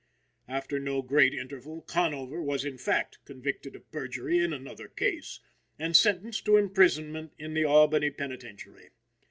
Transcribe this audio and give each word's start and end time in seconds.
After 0.47 0.79
no 0.79 1.03
great 1.03 1.31
interval, 1.31 1.83
Conover 1.83 2.41
was, 2.41 2.65
in 2.65 2.79
fact, 2.79 3.19
convicted 3.23 3.75
of 3.75 3.91
perjury 3.91 4.39
in 4.39 4.51
another 4.51 4.87
case, 4.87 5.41
and 5.77 5.95
sentenced 5.95 6.43
to 6.45 6.57
imprisonment 6.57 7.33
in 7.37 7.53
the 7.53 7.65
Albany 7.65 8.09
penitentiary. 8.09 8.89